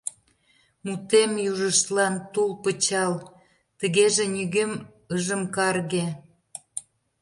Мутем 0.85 1.31
южыштлан— 1.49 2.15
тул 2.33 2.51
пычал, 2.63 3.13
тыгеже 3.79 4.23
нигӧм 4.33 4.71
ыжым 5.15 5.41
карге. 5.55 6.05